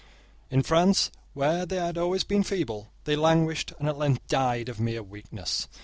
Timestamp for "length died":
3.99-4.67